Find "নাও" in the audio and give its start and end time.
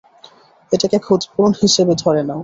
2.23-2.39